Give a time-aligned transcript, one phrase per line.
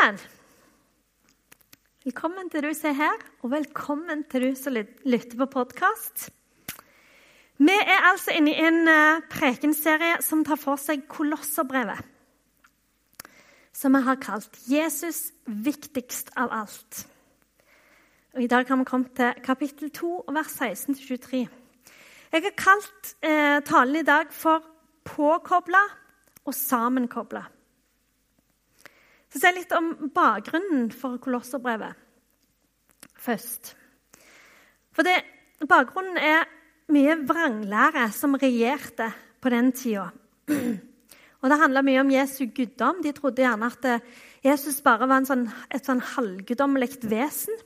[0.00, 0.20] Velkommen.
[2.04, 6.30] Velkommen til du som er her, og velkommen til du som lytter på podkast.
[7.60, 12.00] Vi er altså inne i en eh, prekenserie som tar for seg Kolosserbrevet.
[13.76, 17.04] Som vi har kalt 'Jesus viktigst av alt'.
[18.32, 21.44] Og I dag har vi kommet til kapittel 2, vers 16-23.
[22.32, 24.64] Jeg har kalt eh, talen i dag for
[25.04, 25.84] 'påkobla
[26.44, 27.59] og sammenkobla'.
[29.30, 31.94] Så si litt om bakgrunnen for kolosserbrevet
[33.20, 33.74] først.
[34.96, 35.20] For det,
[35.68, 36.46] Bakgrunnen er
[36.88, 39.10] mye vranglære som regjerte
[39.42, 40.08] på den tida.
[41.40, 43.02] Og Det handla mye om Jesu guddom.
[43.04, 44.02] De trodde gjerne at eh,
[44.44, 47.56] Jesus bare var sånn, et sånn halvguddommelig vesen.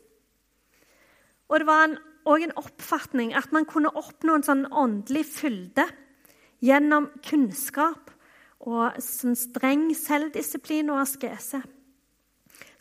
[1.50, 5.86] Og det var òg en, oppfatning at man kunne oppnå en sånn åndelig fylde
[6.64, 8.13] gjennom kunnskap
[8.64, 11.60] og sånn streng selvdisiplin og askese.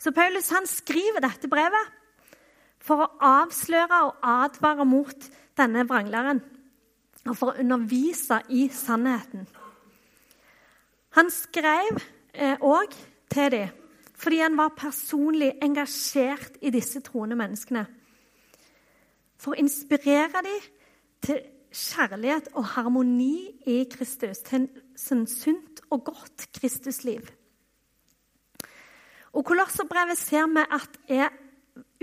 [0.00, 1.92] Så Paulus han skriver dette brevet
[2.84, 6.42] for å avsløre og advare mot denne vranglæren.
[7.24, 9.46] Og for å undervise i sannheten.
[11.16, 12.02] Han skrev
[12.60, 13.00] òg eh,
[13.32, 13.80] til dem
[14.24, 17.82] fordi han var personlig engasjert i disse troende menneskene.
[19.36, 20.68] For å inspirere dem
[21.26, 21.42] til
[21.74, 27.26] kjærlighet og harmoni i Kristus, til en sunt og godt Kristusliv.
[29.34, 31.32] Og Kolosserbrevet ser vi at er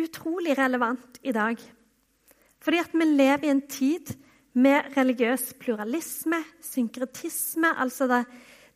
[0.02, 1.56] utrolig relevant i dag.
[2.62, 4.14] Fordi at vi lever i en tid
[4.54, 7.72] med religiøs pluralisme, synkretisme.
[7.80, 8.26] Altså det,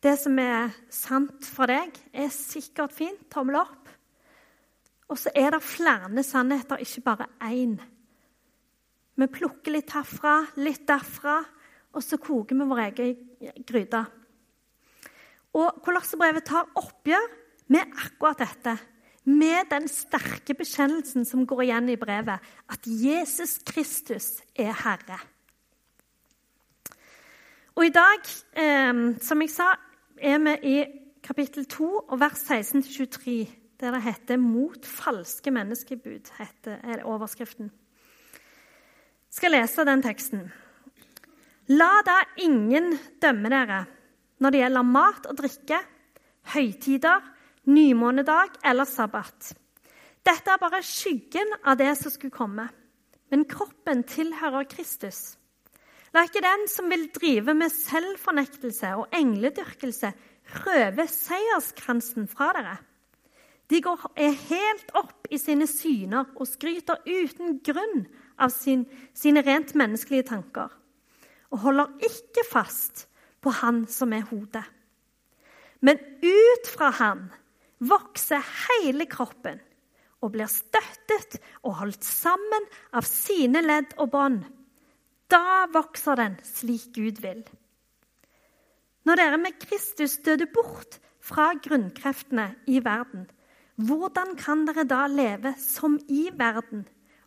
[0.02, 3.28] det som er sant for deg, er sikkert fint.
[3.32, 3.92] Tommel opp.
[5.12, 7.76] Og så er det flere sannheter, ikke bare én.
[9.16, 11.38] Vi plukker litt herfra, litt derfra,
[11.96, 14.02] og så koker vi vår egen gryte.
[15.56, 17.30] Og Kolossebrevet tar oppgjør
[17.72, 18.76] med akkurat dette.
[19.26, 25.18] Med den sterke bekjennelsen som går igjen i brevet, at Jesus Kristus er Herre.
[27.74, 28.22] Og i dag,
[28.56, 29.72] eh, som jeg sa,
[30.16, 30.84] er vi i
[31.24, 33.48] kapittel 2 og vers 16-23,
[33.80, 37.70] der det heter 'Mot falske menneskebud', heter, er overskriften
[39.28, 40.52] Jeg skal lese den teksten.
[41.66, 43.80] La da ingen dømme dere
[44.38, 45.78] når det gjelder mat og drikke,
[46.52, 47.24] høytider,
[47.66, 49.48] nymånedag eller sabbat.
[50.22, 52.68] Dette er bare skyggen av det som skulle komme.
[53.32, 55.34] Men kroppen tilhører Kristus.
[56.14, 60.12] La ikke den som vil drive med selvfornektelse og engledyrkelse,
[60.62, 62.78] røve seierskransen fra dere.
[63.66, 68.04] De går er helt opp i sine syner og skryter uten grunn
[68.38, 70.70] av sin, sine rent menneskelige tanker
[71.56, 73.06] og holder ikke fast
[73.40, 74.64] på Han som er hodet.
[75.80, 77.30] Men ut fra Han
[77.80, 79.62] vokser hele kroppen
[80.24, 84.42] og blir støttet og holdt sammen av sine ledd og bånd.
[85.32, 87.40] Da vokser den slik Gud vil.
[89.06, 93.24] Når dere med Kristus døde bort fra grunnkreftene i verden,
[93.76, 96.84] hvordan kan dere da leve som i verden?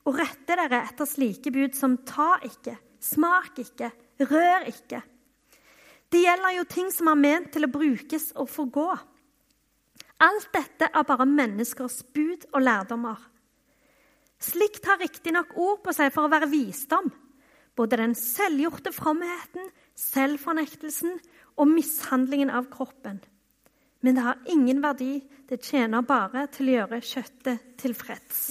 [0.09, 5.01] og rette dere etter slike bud som ta ikke, smak ikke, rør ikke.
[6.09, 8.89] Det gjelder jo ting som er ment til å brukes og forgå.
[10.19, 13.19] Alt dette er bare menneskers bud og lærdommer.
[14.39, 17.11] Slikt har riktignok ord på seg for å være visdom.
[17.75, 21.19] Både den selvgjorte fromheten, selvfornektelsen
[21.59, 23.19] og mishandlingen av kroppen.
[24.01, 28.41] Men det har ingen verdi, det tjener bare til å gjøre kjøttet tilfreds.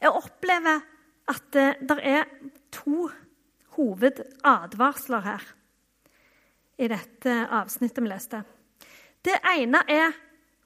[0.00, 0.84] Jeg opplever
[1.26, 2.26] at det er
[2.74, 3.08] to
[3.76, 5.46] hovedadvarsler her
[6.78, 8.42] i dette avsnittet vi leste.
[9.24, 10.14] Det ene er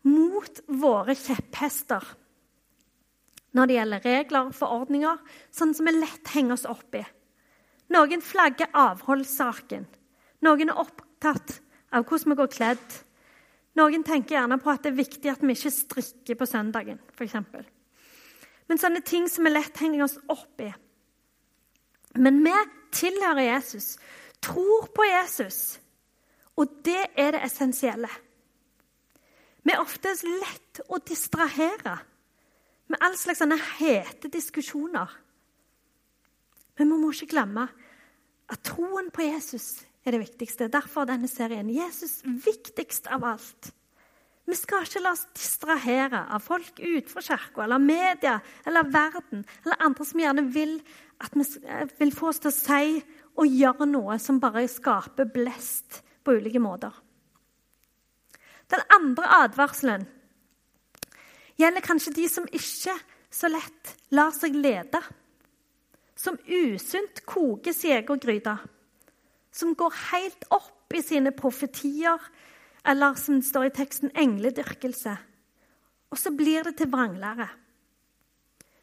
[0.08, 2.04] mot våre kjepphester
[3.56, 5.16] når det gjelder regler og forordninger,
[5.50, 7.02] sånn som vi lett henger oss opp i.
[7.90, 9.88] Noen flagger avholdssaken.
[10.46, 11.56] Noen er opptatt
[11.90, 12.98] av hvordan vi går kledd.
[13.80, 17.34] Noen tenker gjerne på at det er viktig at vi ikke strikker på søndagen, f.eks
[18.70, 20.68] men sånne ting som vi lett henger oss opp i.
[22.22, 22.54] Men vi
[22.94, 23.96] tilhører Jesus,
[24.42, 25.80] tror på Jesus,
[26.54, 28.10] og det er det essensielle.
[29.66, 31.96] Vi er ofte lett å distrahere
[32.90, 35.10] med all slags sånne hete diskusjoner.
[36.78, 37.66] Men vi må ikke glemme
[38.50, 40.70] at troen på Jesus er det viktigste.
[40.72, 41.70] Derfor denne serien.
[41.74, 43.74] Jesus viktigst av alt.
[44.50, 49.84] Vi skal ikke la oss distrahere av folk utenfor kirka eller media eller verden eller
[49.86, 50.72] andre som gjerne vil,
[51.36, 53.02] vi, eh, vil få oss til å si
[53.38, 56.90] og gjøre noe som bare skaper blest på ulike måter.
[58.70, 60.08] Den andre advarselen
[61.60, 62.96] gjelder kanskje de som ikke
[63.30, 65.00] så lett lar seg lede.
[66.18, 68.58] Som usunt koker sin egen gryte.
[69.52, 72.18] Som går helt opp i sine profetier,
[72.84, 75.16] eller som står i teksten, engledyrkelse.
[76.10, 77.48] Og så blir det til vranglære.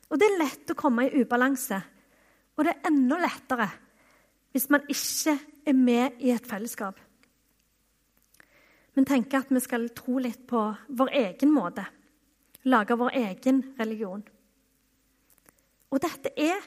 [0.07, 1.79] Og det er lett å komme i ubalanse.
[2.57, 3.67] Og det er enda lettere
[4.55, 5.35] hvis man ikke
[5.67, 6.97] er med i et fellesskap.
[8.97, 10.61] Men tenker at vi skal tro litt på
[10.97, 11.83] vår egen måte.
[12.65, 14.23] Lage vår egen religion.
[15.93, 16.63] Og dette er,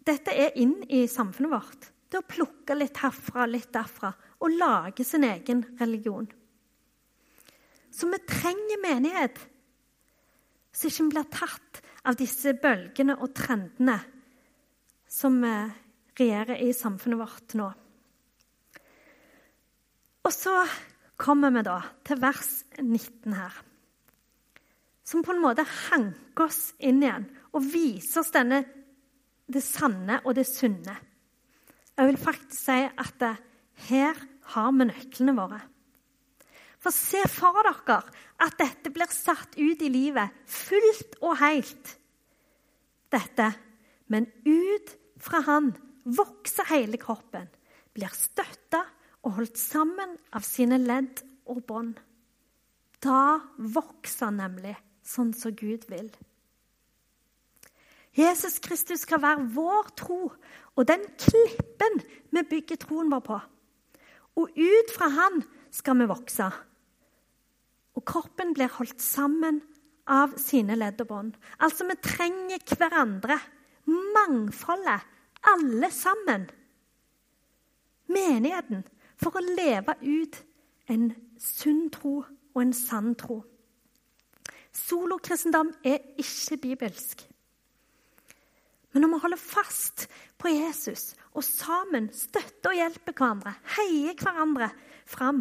[0.00, 1.90] dette er inn i samfunnet vårt.
[2.08, 6.26] Det å plukke litt herfra, litt derfra, og lage sin egen religion.
[7.94, 9.38] Så vi trenger menighet
[10.74, 13.96] så ikke blir tatt av disse bølgene og trendene
[15.10, 15.70] som eh,
[16.18, 17.68] regjerer i samfunnet vårt nå.
[20.24, 20.56] Og så
[21.20, 22.50] kommer vi da til vers
[22.80, 23.54] 19 her.
[25.04, 28.62] Som på en måte hanker oss inn igjen og viser oss denne,
[29.46, 30.94] det sanne og det sunne.
[31.94, 33.34] Jeg vil faktisk si at det,
[33.88, 34.18] her
[34.54, 35.60] har vi nøklene våre.
[36.82, 38.00] For se for dere
[38.44, 41.94] at dette blir satt ut i livet fullt og helt.
[43.12, 43.52] Dette.
[44.12, 44.90] Men ut
[45.22, 45.72] fra Han
[46.04, 47.46] vokser hele kroppen,
[47.96, 48.82] blir støtta
[49.24, 51.96] og holdt sammen av sine ledd og bånd.
[53.00, 54.74] Da vokser han nemlig
[55.04, 56.10] sånn som Gud vil.
[58.14, 60.20] Jesus Kristus skal være vår tro
[60.74, 61.98] og den klippen
[62.34, 63.40] vi bygger troen vår på.
[64.40, 65.42] Og ut fra han
[65.74, 66.48] skal vi vokse.
[67.94, 69.60] Og kroppen blir holdt sammen
[70.10, 71.36] av sine ledd og bånd.
[71.62, 73.38] Altså, vi trenger hverandre.
[73.86, 75.10] Mangfoldet.
[75.54, 76.48] Alle sammen.
[78.10, 78.82] Menigheten.
[79.20, 80.40] For å leve ut
[80.90, 81.10] en
[81.40, 83.38] sunn tro og en sann tro.
[84.74, 87.22] Solokristendom er ikke bibelsk.
[89.24, 90.04] Holder fast
[90.36, 94.68] på Jesus og sammen støtter og hjelper hverandre, heier hverandre
[95.08, 95.40] fram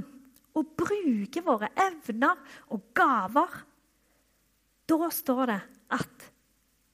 [0.55, 2.39] og bruker våre evner
[2.71, 3.49] og gaver,
[4.87, 5.61] da står det
[5.99, 6.31] at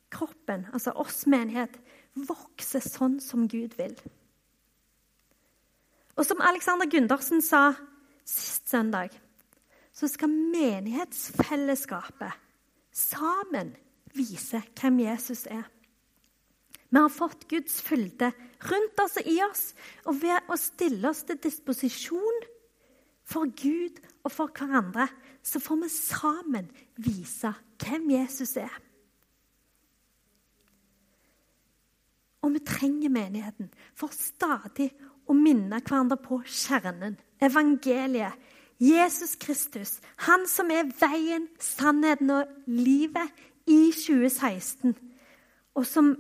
[0.10, 1.78] kroppen, altså oss menighet,
[2.16, 3.94] vokser sånn som Gud vil.
[6.18, 7.74] Og som Alexander Gundersen sa
[8.26, 9.10] sist søndag,
[9.94, 12.32] så skal menighetsfellesskapet
[12.96, 13.76] sammen
[14.16, 15.70] vise hvem Jesus er.
[16.90, 18.32] Vi har fått Guds fylde
[18.66, 19.66] rundt oss og i oss,
[20.10, 22.46] og ved å stille oss til disposisjon
[23.30, 25.06] for Gud og for hverandre,
[25.46, 28.74] så får vi sammen vise hvem Jesus er.
[32.42, 34.90] Og vi trenger menigheten for stadig
[35.30, 38.34] å minne hverandre på kjernen, evangeliet.
[38.80, 43.28] Jesus Kristus, han som er veien, sannheten og livet
[43.68, 44.96] i 2016.
[45.76, 46.14] Og som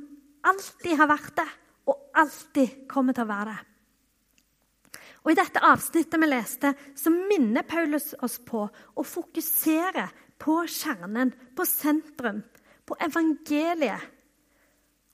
[0.50, 1.50] alltid har vært det,
[1.90, 3.66] og alltid kommer til å være det.
[5.20, 10.08] Og I dette avsnittet vi leste, så minner Paulus oss på å fokusere
[10.40, 12.40] på kjernen, på sentrum,
[12.88, 14.16] på evangeliet.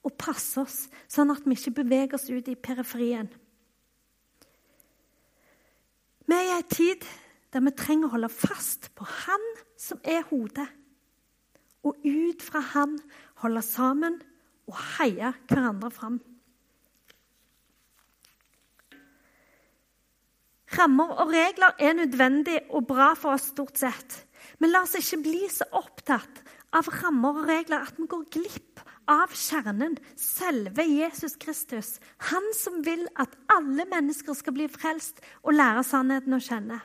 [0.06, 3.31] Og passe oss sånn at vi ikke beveger oss ut i periferien.
[6.26, 7.06] Vi er i en tid
[7.54, 9.44] der vi trenger å holde fast på Han
[9.81, 10.68] som er hodet.
[11.86, 12.98] Og ut fra Han
[13.42, 14.21] holde sammen
[14.69, 16.19] og heie hverandre fram.
[20.76, 24.18] Rammer og regler er nødvendig og bra for oss stort sett.
[24.60, 26.42] Men la oss ikke bli så opptatt
[26.76, 28.81] av rammer og regler at vi går glipp
[29.12, 31.95] av kjernen, selve Jesus Kristus.
[32.31, 36.81] Han som vil at alle mennesker skal bli frelst og lære sannheten å kjenne.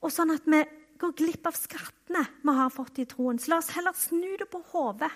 [0.00, 0.64] Og sånn at vi
[1.00, 3.38] går glipp av skattene vi har fått i troen.
[3.38, 5.12] Så la oss heller snu det på hodet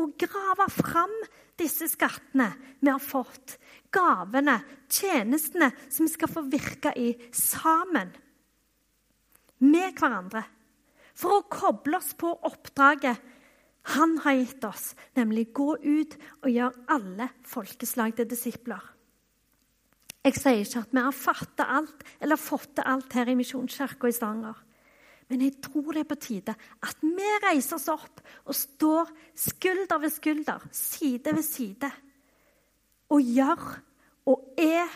[0.00, 1.12] og grave fram
[1.60, 2.48] disse skattene
[2.80, 3.58] vi har fått.
[3.92, 4.56] Gavene,
[4.88, 8.12] tjenestene som vi skal få virke i sammen.
[9.62, 10.42] Med hverandre.
[11.12, 13.20] For å koble oss på oppdraget
[13.92, 18.82] han har gitt oss, nemlig gå ut og gjøre alle folkeslag til disipler.
[20.22, 24.06] Jeg sier ikke at vi har fattet alt eller fått til alt her i Misjonskirka
[24.06, 24.54] i Stavanger.
[25.32, 26.52] Men jeg tror det er på tide
[26.84, 31.88] at vi reiser oss opp og står skulder ved skulder, side ved side,
[33.08, 33.62] og gjør
[34.28, 34.92] og er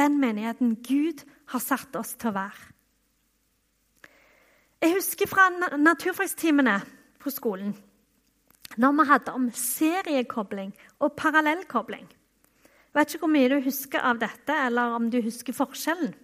[0.00, 1.20] den menigheten Gud
[1.52, 2.70] har satt oss til å være.
[4.80, 6.78] Jeg husker fra naturfagstimene
[7.20, 7.76] på skolen
[8.80, 10.72] når vi hadde om seriekobling
[11.04, 12.08] og parallellkobling.
[12.08, 16.14] Jeg vet ikke hvor mye du husker av dette, eller om du husker forskjellen.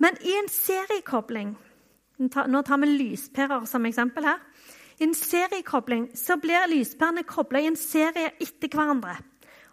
[0.00, 1.52] Men i en seriekobling
[2.20, 4.40] Nå tar vi lyspærer som eksempel her.
[5.00, 9.14] I en seriekobling så blir lyspærene kobla i en serie etter hverandre.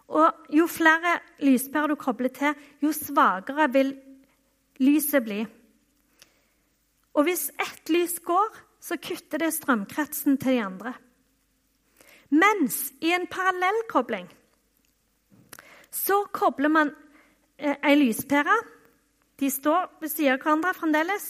[0.08, 3.92] Og jo flere lyspærer du kobler til, jo svakere vil
[4.80, 5.42] lyset bli.
[7.18, 10.94] Og hvis ett lys går, så kutter det strømkretsen til de andre.
[12.30, 14.28] Mens i en parallellkobling
[15.92, 16.92] så kobler man
[17.58, 18.56] eh, ei lyspære.
[19.40, 21.28] De står ved siden av hverandre fremdeles.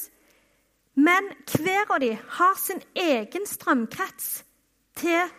[0.98, 4.42] Men hver av de har sin egen strømkrets
[4.98, 5.30] til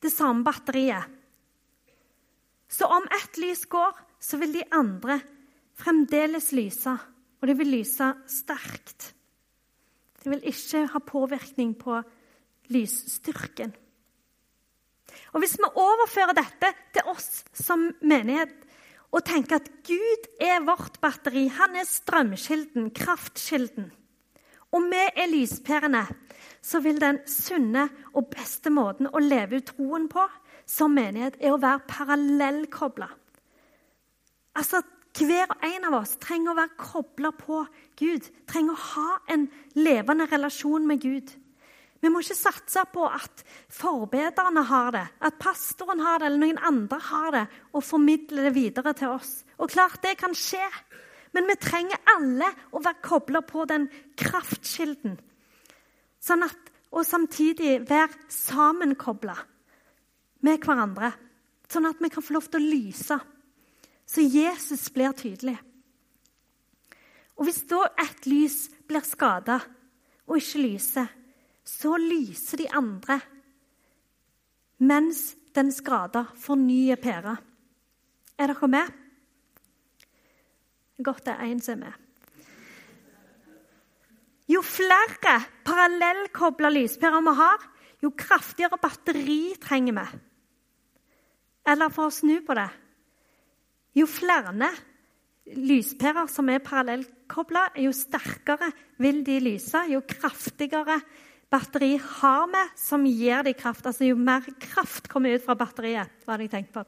[0.00, 1.10] det samme batteriet.
[2.68, 5.20] Så om ett lys går, så vil de andre
[5.78, 6.94] fremdeles lyse.
[7.40, 9.10] Og de vil lyse sterkt.
[10.24, 12.00] Det vil ikke ha påvirkning på
[12.72, 13.74] lysstyrken.
[15.34, 18.54] Og Hvis vi overfører dette til oss som menighet
[19.12, 23.92] og tenker at Gud er vårt batteri, han er strømkilden, kraftkilden,
[24.74, 26.04] og vi er lyspærene,
[26.64, 30.24] så vil den sunne og beste måten å leve ut troen på
[30.66, 33.08] som menighet, er å være parallellkobla.
[34.56, 34.80] Altså,
[35.14, 37.60] hver og en av oss trenger å være kobla på
[38.00, 41.30] Gud, trenger å ha en levende relasjon med Gud.
[42.02, 46.60] Vi må ikke satse på at forbederne har det, at pastoren har det, eller noen
[46.66, 49.38] andre har det, og formidle det videre til oss.
[49.56, 50.64] Og klart det kan skje,
[51.34, 53.88] men vi trenger alle å være kobla på den
[54.18, 55.18] kraftkilden.
[56.22, 59.34] Sånn at, og samtidig være sammenkobla
[60.46, 61.10] med hverandre,
[61.68, 63.18] sånn at vi kan få lov til å lyse.
[64.06, 65.56] Så Jesus blir tydelig.
[67.34, 69.58] Og hvis da et lys blir skada
[70.28, 71.08] og ikke lyser,
[71.64, 73.18] så lyser de andre,
[74.84, 77.34] mens den skada fornyer pæra.
[78.38, 79.03] Er dere med?
[81.02, 81.92] Godt er én som med.
[84.48, 87.60] Jo flere parallellkobla lyspærer vi har,
[88.04, 90.06] jo kraftigere batteri trenger vi.
[91.72, 92.68] Eller for å snu på det
[93.94, 94.70] Jo flere
[95.54, 99.84] lyspærer som er parallellkobla, jo sterkere vil de lyse.
[99.88, 100.98] Jo kraftigere
[101.50, 103.86] batteri har vi som gir dem kraft.
[103.86, 106.84] Altså jo mer kraft kommer ut fra batteriet, var det jeg tenkte på.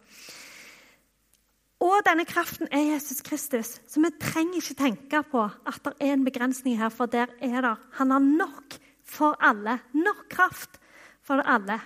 [1.80, 6.14] Og denne kraften er Jesus Kristus, så vi trenger ikke tenke på at det er
[6.14, 7.74] en begrensning her, for der er det.
[7.98, 9.78] Han har nok for alle.
[9.92, 10.80] Nok kraft
[11.22, 11.80] for alle.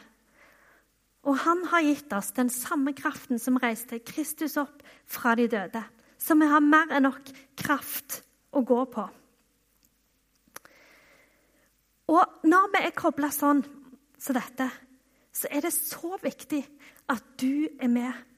[1.26, 5.82] Og han har gitt oss den samme kraften som reiste Kristus opp fra de døde.
[6.18, 9.08] Så vi har mer enn nok kraft å gå på.
[12.10, 13.62] Og når vi er kobla sånn
[14.20, 14.66] som dette,
[15.32, 16.62] så er det så viktig
[17.10, 18.29] at du er med.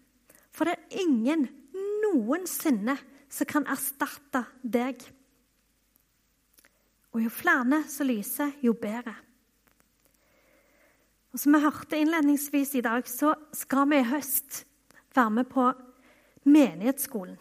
[0.52, 1.46] For det er ingen
[2.04, 2.96] noensinne
[3.32, 5.00] som kan erstatte deg.
[7.12, 9.14] Og jo flere som lyser, jo bedre.
[11.32, 14.64] Og Som vi hørte innledningsvis i dag, så skal vi i høst
[15.16, 15.70] være med på
[16.44, 17.38] menighetsskolen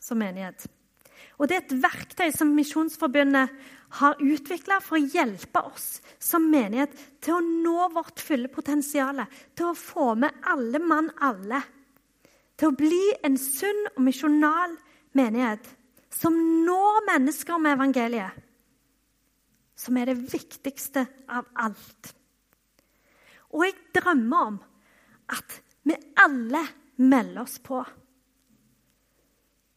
[0.00, 0.66] som menighet.
[1.38, 3.52] Og Det er et verktøy som Misjonsforbundet
[4.00, 6.92] har utvikla for å hjelpe oss som menighet
[7.24, 9.24] til å nå vårt fulle potensial,
[9.56, 11.62] til å få med alle mann alle.
[12.56, 14.76] Til å bli en sunn og misjonal
[15.16, 15.68] menighet
[16.12, 18.42] som når mennesker med evangeliet.
[19.76, 22.14] Som er det viktigste av alt.
[23.52, 24.56] Og jeg drømmer om
[25.36, 26.62] at vi alle
[26.96, 27.82] melder oss på.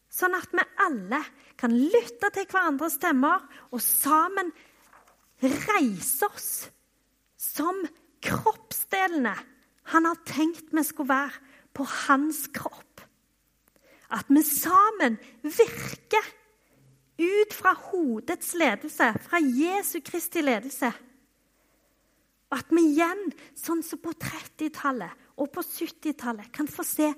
[0.10, 1.20] Sånn at vi alle
[1.60, 4.52] kan lytte til hverandres stemmer og sammen
[5.44, 6.52] reise oss
[7.40, 7.84] som
[8.24, 9.36] kroppsdelene
[9.94, 11.49] han har tenkt vi skulle være
[11.80, 13.06] på hans kropp.
[14.12, 16.26] At vi sammen virker
[17.20, 20.92] ut fra hodets ledelse, fra Jesu Kristi ledelse.
[22.50, 27.12] Og at vi igjen, sånn som på 30-tallet og på 70-tallet, kan få se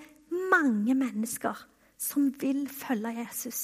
[0.52, 1.64] mange mennesker
[2.02, 3.62] som vil følge Jesus.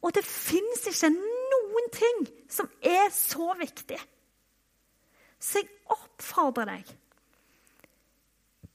[0.00, 3.98] Og det fins ikke noen ting som er så viktig.
[5.40, 6.96] Så jeg oppfordrer deg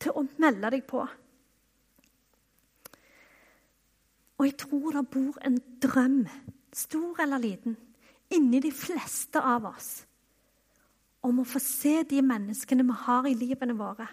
[0.06, 1.04] til å melde deg på.
[4.36, 6.26] Og jeg tror det bor en drøm,
[6.76, 7.78] stor eller liten,
[8.36, 10.04] inni de fleste av oss
[11.26, 14.06] om å få se de menneskene vi har i livene våre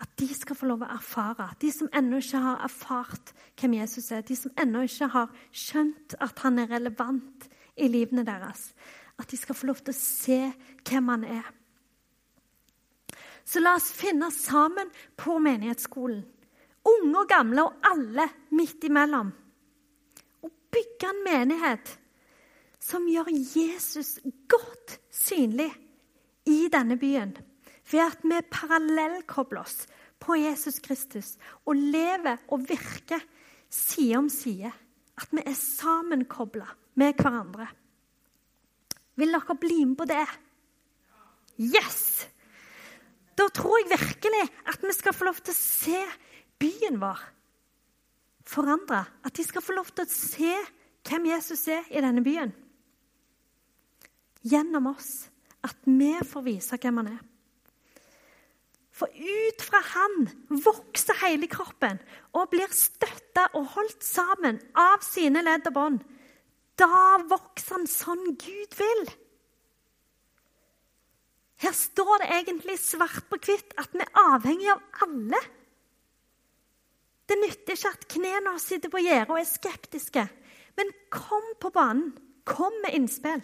[0.00, 1.50] at de skal få lov å erfare.
[1.60, 6.16] De som ennå ikke har erfart hvem Jesus er, de som ennå ikke har skjønt
[6.24, 8.70] at han er relevant i livene deres.
[9.20, 10.40] At de skal få lov til å se
[10.88, 11.50] hvem han er.
[13.44, 16.22] Så la oss finne sammen på menighetsskolen.
[16.90, 19.32] Unge og gamle og alle midt imellom.
[20.44, 21.96] Og bygge en menighet
[22.80, 24.18] som gjør Jesus
[24.48, 25.70] godt synlig
[26.48, 27.34] i denne byen.
[27.90, 29.84] Ved at vi parallellkobler oss
[30.20, 31.34] på Jesus Kristus
[31.66, 33.22] og lever og virker
[33.70, 34.72] side om side.
[35.20, 36.68] At vi er sammenkobla
[37.00, 37.66] med hverandre.
[39.20, 40.26] Vil dere bli med på det?
[41.60, 42.28] Yes!
[43.40, 46.00] Da tror jeg virkelig at vi skal få lov til å se
[46.60, 47.22] byen vår
[48.50, 49.00] forandre.
[49.24, 50.52] At de skal få lov til å se
[51.08, 52.52] hvem Jesus er i denne byen.
[54.44, 55.30] Gjennom oss.
[55.64, 57.18] At vi får vise hvem han er.
[58.96, 60.26] For ut fra han
[60.64, 62.00] vokser hele kroppen
[62.36, 66.02] og blir støtta og holdt sammen av sine ledd og bånd.
[66.80, 69.04] Da vokser han sånn Gud vil.
[71.60, 75.40] Her står det egentlig svart på hvitt at vi er avhengig av alle.
[77.28, 80.24] Det nytter ikke at knærne sitter på gjerdet og er skeptiske.
[80.78, 82.14] Men kom på banen.
[82.48, 83.42] Kom med innspill.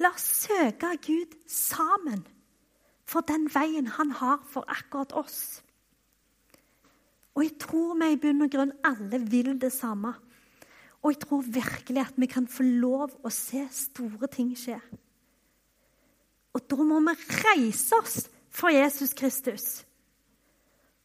[0.00, 2.22] La oss søke Gud sammen
[3.06, 5.62] for den veien han har for akkurat oss.
[7.36, 10.14] Og jeg tror vi i bunn og grunn alle vil det samme.
[11.02, 14.78] Og jeg tror virkelig at vi kan få lov å se store ting skje.
[16.56, 18.16] Og da må vi reise oss
[18.56, 19.66] for Jesus Kristus.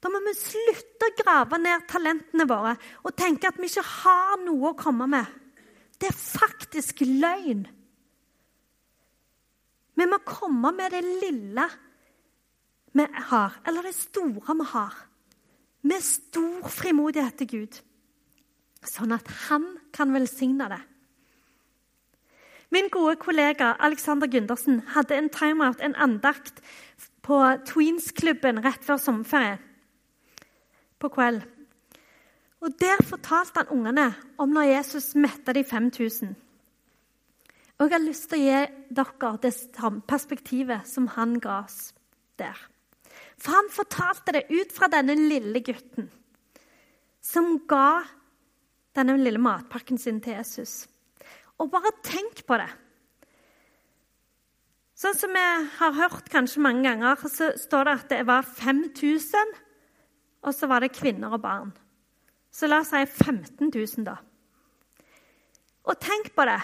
[0.02, 4.40] Da må vi slutte å grave ned talentene våre og tenke at vi ikke har
[4.42, 5.28] noe å komme med.
[6.00, 7.68] Det er faktisk løgn.
[10.00, 11.68] Vi må komme med det lille
[12.98, 14.96] vi har, eller det store vi har,
[15.88, 17.78] med stor frimodighet til Gud,
[18.84, 20.82] sånn at han kan velsigne det.
[22.72, 26.62] Min gode kollega Alexander Gundersen hadde en timeout, en andakt,
[27.22, 27.38] på
[27.68, 29.60] Tweens-klubben rett før sommerferie
[31.02, 31.44] på kveld.
[32.62, 36.36] Og Der fortalte han ungene om når Jesus metta de 5000.
[37.80, 38.60] Og Jeg har lyst til å gi
[38.94, 39.54] dere det
[40.08, 41.94] perspektivet som han ga oss
[42.38, 42.58] der.
[43.42, 46.12] For han fortalte det ut fra denne lille gutten
[47.22, 48.02] som ga
[48.96, 50.88] denne lille matpakken sin til Jesus.
[51.62, 52.70] Og bare tenk på det.
[54.98, 55.46] Sånn som vi
[55.78, 59.54] har hørt kanskje mange ganger, så står det at det var 5000,
[60.46, 61.72] og så var det kvinner og barn.
[62.54, 64.18] Så la oss si 15 000, da.
[65.90, 66.60] Og tenk på det.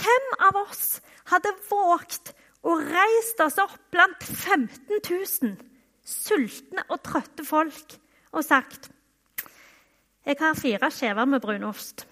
[0.00, 1.00] Hvem av oss
[1.32, 2.32] hadde våget
[2.64, 5.56] å reist oss opp blant 15 000
[6.06, 7.96] sultne og trøtte folk
[8.30, 8.90] og sagt
[10.26, 12.04] Jeg har fire skjever med brunost.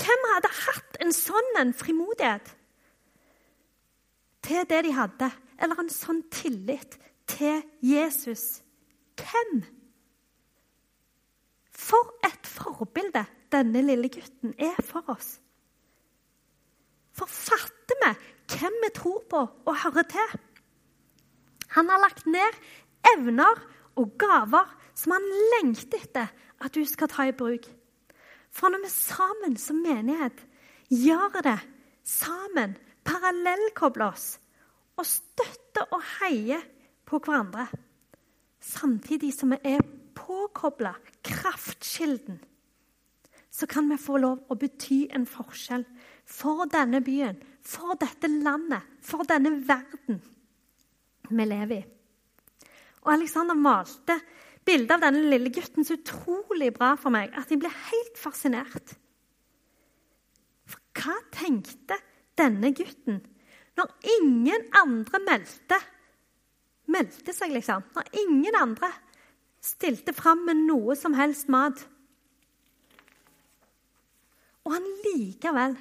[0.00, 2.54] Hvem hadde hatt en sånn en frimodighet
[4.46, 5.28] til det de hadde,
[5.60, 6.96] eller en sånn tillit
[7.28, 8.62] til Jesus?
[9.20, 9.60] Hvem?
[11.76, 15.36] For et forbilde denne lille gutten er for oss.
[17.16, 18.12] For fatter vi
[18.50, 20.38] hvem vi tror på og hører til?
[21.76, 22.56] Han har lagt ned
[23.12, 23.60] evner
[24.00, 27.68] og gaver som han lengter etter at du skal ta i bruk.
[28.50, 30.42] For når vi sammen som menighet
[30.90, 31.58] gjør det
[32.06, 34.34] sammen, parallellkobler oss
[34.98, 36.62] og støtter og heier
[37.08, 37.66] på hverandre,
[38.60, 39.84] samtidig som vi er
[40.18, 40.92] påkobla
[41.24, 42.40] kraftkilden,
[43.50, 45.84] så kan vi få lov å bety en forskjell
[46.28, 50.20] for denne byen, for dette landet, for denne verden
[51.30, 51.82] vi lever i.
[53.00, 54.18] Og Alexander malte
[54.66, 58.94] bildet av denne lille gutten så utrolig bra for meg at jeg ble helt fascinert.
[60.68, 61.98] For hva tenkte
[62.38, 63.20] denne gutten
[63.78, 65.78] når ingen andre meldte,
[66.90, 67.86] meldte seg, liksom?
[67.94, 68.90] Når ingen andre
[69.64, 71.80] stilte fram med noe som helst mat?
[74.66, 75.78] Og han likevel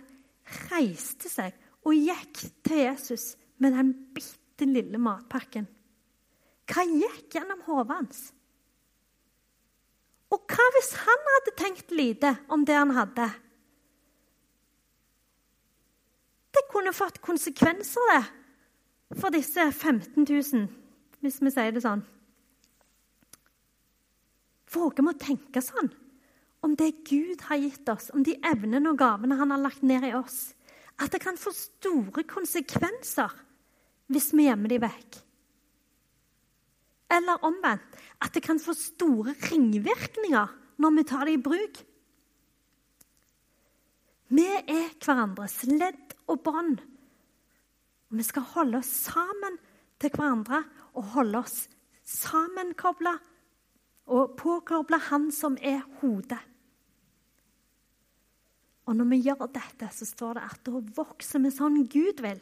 [0.70, 5.68] reiste seg og gikk til Jesus med den bitte lille matpakken.
[6.70, 8.20] Hva gikk gjennom hodet hans?
[10.30, 13.30] Og hva hvis han hadde tenkt lite om det han hadde?
[16.54, 20.68] Det kunne fått konsekvenser, det, for disse 15 000,
[21.24, 22.04] hvis vi sier det sånn.
[24.70, 25.90] Våger vi å tenke sånn
[26.66, 30.06] om det Gud har gitt oss, om de evnene og gavene han har lagt ned
[30.10, 30.52] i oss?
[31.00, 33.34] At det kan få store konsekvenser
[34.12, 35.22] hvis vi gjemmer dem vekk.
[37.10, 41.80] Eller omvendt at det kan få store ringvirkninger når vi tar det i bruk.
[44.30, 46.78] Vi er hverandres ledd og bånd.
[48.14, 49.58] Vi skal holde oss sammen
[50.02, 50.62] til hverandre
[50.94, 51.64] og holde oss
[52.10, 53.16] sammenkobla
[54.10, 56.40] og påkoble Han som er hodet.
[58.90, 62.40] Og når vi gjør dette, så står det at da vokser vi sånn Gud vil.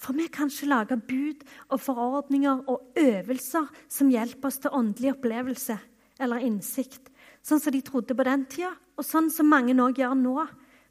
[0.00, 5.12] For vi kan ikke lage bud og forordninger og øvelser som hjelper oss til åndelig
[5.12, 5.76] opplevelse
[6.20, 7.10] eller innsikt,
[7.44, 10.36] sånn som de trodde på den tida, og sånn som mange nå gjør nå,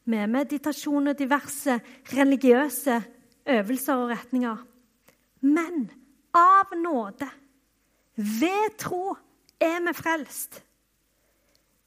[0.10, 1.76] med meditasjon og diverse
[2.13, 2.95] religiøse
[3.50, 4.63] øvelser og retninger.
[5.45, 5.86] Men
[6.34, 7.28] av nåde,
[8.17, 9.13] ved tro,
[9.60, 10.62] er vi frelst.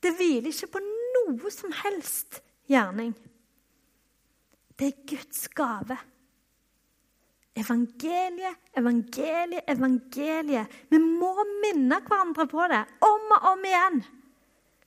[0.03, 3.13] Det hviler ikke på noe som helst gjerning.
[4.79, 5.99] Det er Guds gave.
[7.57, 10.77] Evangeliet, evangeliet, evangeliet.
[10.89, 13.99] Vi må minne hverandre på det om og om igjen.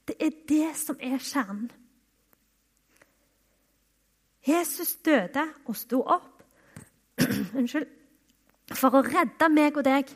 [0.05, 1.69] Det er det som er kjernen.
[4.45, 6.43] Jesus døde og sto opp
[7.57, 7.87] Unnskyld.
[8.75, 10.09] For å redde meg og deg.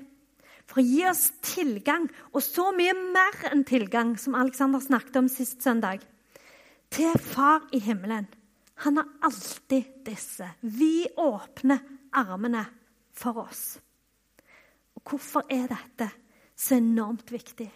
[0.70, 5.30] For å gi oss tilgang, og så mye mer enn tilgang, som Alexander snakket om
[5.32, 6.04] sist søndag,
[6.94, 8.28] til Far i himmelen.
[8.86, 10.46] Han har alltid disse.
[10.62, 11.82] Vi åpner
[12.14, 12.66] armene
[13.14, 13.80] for oss.
[14.96, 16.10] Og hvorfor er dette
[16.56, 17.70] så enormt viktig?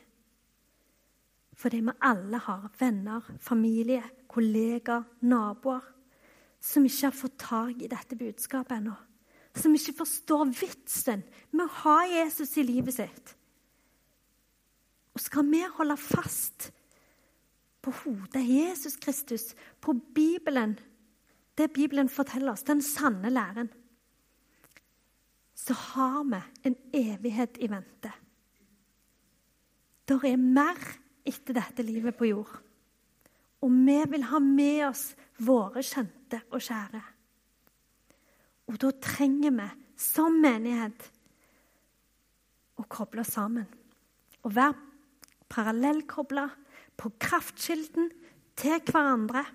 [1.56, 5.94] Fordi vi alle har venner, familie, kollegaer, naboer
[6.64, 8.96] som ikke har fått tak i dette budskapet ennå.
[9.56, 13.34] Som ikke forstår vitsen med å ha Jesus i livet sitt.
[15.14, 16.72] Og skal vi holde fast
[17.84, 19.52] på hodet Jesus Kristus,
[19.84, 20.78] på Bibelen,
[21.58, 23.70] det Bibelen forteller oss, den sanne læren,
[25.64, 28.12] så har vi en evighet i vente.
[30.04, 30.80] Det er mer
[31.24, 32.52] etter dette livet på jord.
[33.64, 35.06] Og vi vil ha med oss
[35.40, 37.04] våre kjente og kjære.
[38.68, 41.08] Og da trenger vi som menighet
[42.80, 43.68] å koble oss sammen.
[44.44, 44.76] Å være
[45.54, 46.48] parallellkobla
[47.00, 48.10] på kraftkilden
[48.60, 49.46] til hverandre.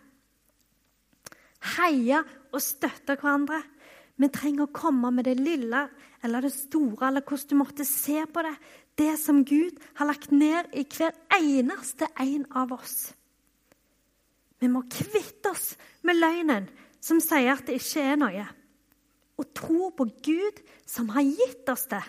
[1.76, 3.60] Heie og støtte hverandre
[4.18, 5.84] vi trenger å komme med det lille
[6.26, 8.54] eller det store, eller hvordan du måtte se på det.
[8.98, 13.12] Det som Gud har lagt ned i hver eneste en av oss.
[14.58, 16.66] Vi må kvitte oss med løgnen
[16.98, 18.46] som sier at det ikke er noe,
[19.38, 22.02] og tro på Gud som har gitt oss det.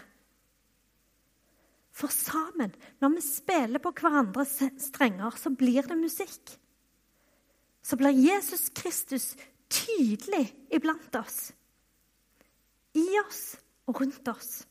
[1.94, 6.56] For sammen, når vi spiller på hverandres strenger, så blir det musikk.
[7.86, 9.36] Så blir Jesus Kristus
[9.70, 11.52] tydelig iblant oss
[12.98, 13.44] i oss
[13.90, 14.64] og rundt oss.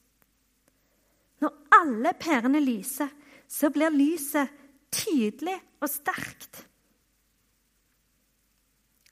[1.38, 3.10] Når alle pærene lyser,
[3.48, 4.50] så blir lyset
[4.92, 6.64] tydelig og sterkt.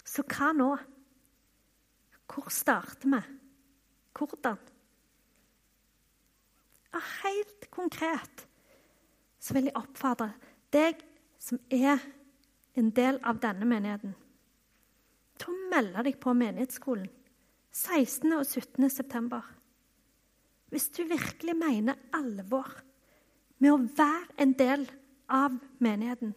[0.06, 0.70] Så hva nå?
[2.26, 3.22] Hvor starter vi?
[4.16, 4.58] Hvordan?
[6.92, 8.46] Ja, helt konkret
[9.46, 10.32] så vil jeg oppfordre
[10.74, 11.02] deg
[11.38, 12.00] som er
[12.76, 14.14] en del av denne menigheten,
[15.38, 17.06] til å melde deg på menighetsskolen.
[17.76, 18.32] 16.
[18.32, 18.90] og 17.
[18.90, 19.42] september.
[20.72, 22.70] Hvis du virkelig mener alvor
[23.58, 24.86] med å være en del
[25.28, 26.32] av menigheten,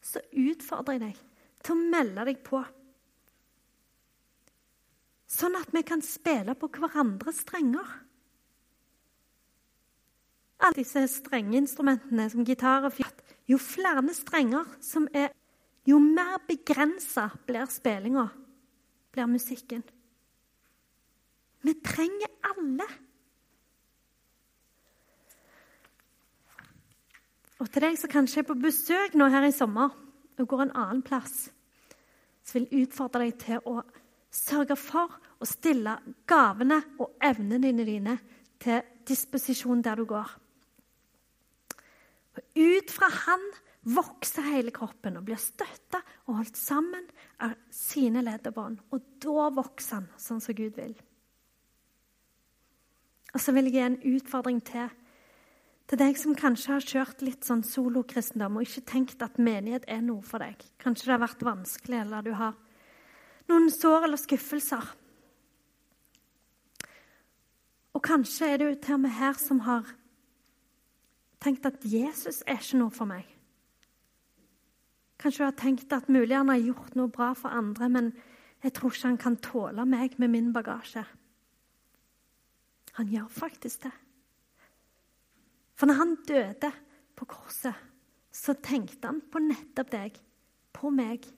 [0.00, 1.18] så utfordrer jeg deg
[1.64, 2.62] til å melde deg på.
[5.28, 7.90] Sånn at vi kan spille på hverandres strenger.
[10.58, 15.30] Alle disse strengeinstrumentene som gitar og fjert Jo flere strenger som er
[15.86, 18.26] Jo mer begrensa blir spillinga,
[19.12, 19.84] blir musikken.
[21.68, 22.86] Vi trenger alle.
[27.58, 29.92] Og til deg som kanskje er på besøk nå her i sommer
[30.38, 31.48] og går en annen plass,
[32.46, 33.82] så vil jeg utfordre deg til å
[34.32, 35.98] sørge for å stille
[36.30, 38.14] gavene og evnene dine
[38.62, 40.30] til disposisjon der du går.
[42.38, 43.44] Og ut fra Han
[43.98, 47.04] vokser hele kroppen og blir støtta og holdt sammen
[47.44, 48.48] av sine ledd.
[48.56, 50.96] Og da vokser han sånn som Gud vil.
[53.34, 54.88] Og så vil jeg gi en utfordring til.
[55.88, 60.02] Til deg som kanskje har kjørt litt sånn solokristendom og ikke tenkt at menighet er
[60.04, 60.60] noe for deg.
[60.80, 62.56] Kanskje det har vært vanskelig, eller du har
[63.48, 64.90] noen sår eller skuffelser.
[67.96, 69.88] Og kanskje er det jo til og med her som har
[71.42, 73.24] tenkt at Jesus er ikke noe for meg.
[75.18, 78.12] Kanskje du har tenkt at mulig han har gjort noe bra for andre, men
[78.62, 81.02] jeg tror ikke han kan tåle meg med min bagasje.
[82.98, 83.94] Han gjør faktisk det.
[85.78, 86.70] For når han døde
[87.16, 87.74] på korset,
[88.34, 90.18] så tenkte han på nettopp deg,
[90.74, 91.28] på meg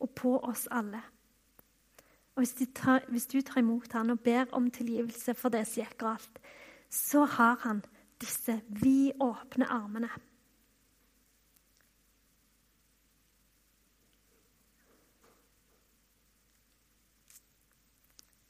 [0.00, 1.00] og på oss alle.
[2.36, 5.86] Og hvis, tar, hvis du tar imot han og ber om tilgivelse for det som
[5.86, 6.40] gikk galt,
[6.92, 7.80] så har han
[8.20, 10.10] disse vidåpne armene.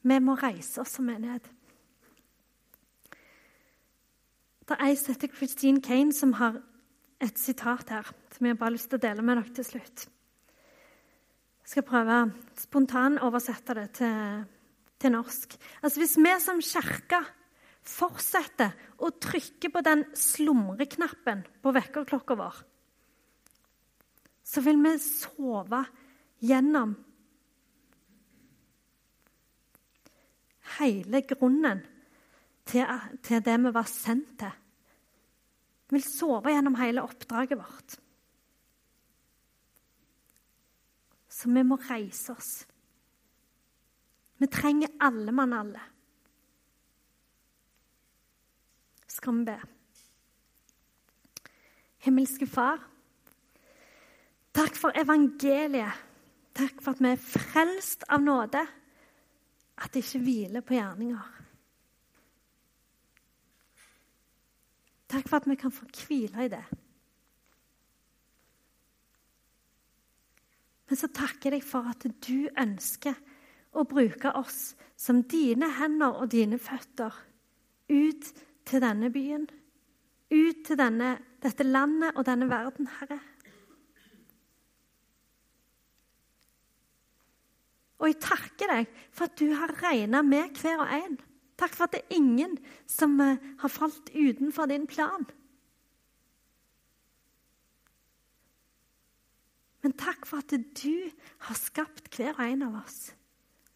[0.07, 1.47] Vi må reise oss som menighet.
[4.67, 6.57] Det er ei som heter Christine Kane, som har
[7.23, 10.03] et sitat her som jeg bare har lyst til å dele med dere til slutt.
[11.63, 12.17] Jeg skal prøve
[12.59, 14.43] spontanoversette det til,
[14.99, 15.55] til norsk.
[15.81, 17.21] Altså Hvis vi som kirke
[17.87, 22.61] fortsetter å trykke på den slumreknappen på vekkerklokka vår,
[24.47, 25.83] så vil vi sove
[26.43, 26.95] gjennom
[30.77, 31.87] hele grunnen
[32.67, 34.55] til, det vi var sendt til.
[35.87, 37.95] Vi vil sove gjennom hele oppdraget vårt.
[41.31, 42.51] Så vi må reise oss.
[44.37, 45.83] Vi trenger alle mann alle.
[49.07, 49.57] Skal vi be?
[52.05, 52.83] Himmelske Far,
[54.53, 56.03] takk for evangeliet.
[56.57, 58.61] Takk for at vi er frelst av nåde.
[59.77, 61.36] At det ikke hviler på gjerninger.
[65.07, 66.63] Takk for at vi kan få hvile i det.
[70.87, 73.15] Men så takker jeg deg for at du ønsker
[73.77, 77.13] å bruke oss som dine hender og dine føtter
[77.91, 78.29] ut
[78.67, 79.47] til denne byen,
[80.31, 83.19] ut til denne, dette landet og denne verden, Herre.
[87.97, 91.17] Og jeg takker deg for at du har regna med hver og en.
[91.57, 92.57] Takk for at det er ingen
[92.89, 95.25] som eh, har falt utenfor din plan.
[99.81, 101.09] Men takk for at du
[101.47, 102.97] har skapt hver og en av oss.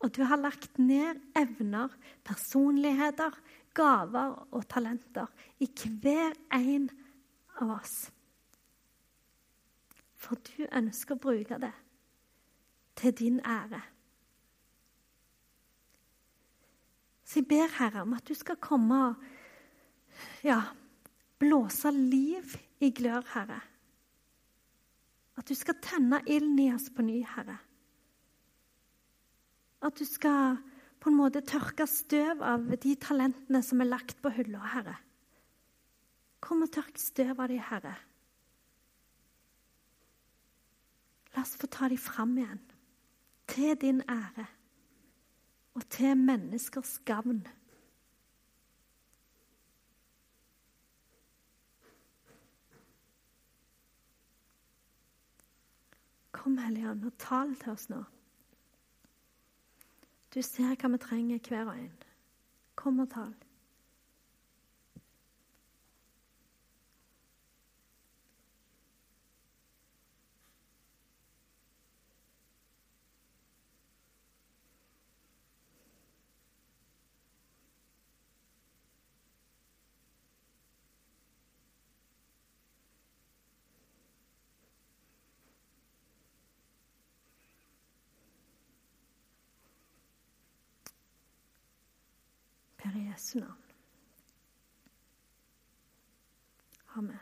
[0.02, 1.94] Og du har lagt ned evner,
[2.26, 3.36] personligheter,
[3.78, 5.30] gaver og talenter
[5.62, 5.70] i
[6.02, 6.90] hver en
[7.62, 7.96] av oss.
[10.22, 11.74] For du ønsker å bruke det
[13.00, 13.82] til din ære.
[17.32, 19.22] Så jeg ber, Herre, om at du skal komme og
[20.44, 20.58] ja,
[21.40, 23.62] blåse liv i glør, Herre.
[25.40, 27.56] At du skal tenne ilden i oss på ny, Herre.
[29.80, 30.60] At du skal
[31.00, 35.00] på en måte tørke støv av de talentene som er lagt på hylla, Herre.
[36.44, 37.96] Kom og tørk støv av de, Herre.
[41.32, 42.66] La oss få ta de fram igjen,
[43.48, 44.52] til din ære
[45.82, 47.48] og til menneskers gavn.
[56.32, 58.04] Kom, Hellige Ånd, og tal til oss nå.
[60.34, 61.96] Du ser hva vi trenger, hver og en.
[62.76, 63.34] Kom og tal.
[93.22, 93.54] Jesu navn.
[96.98, 97.21] Amen.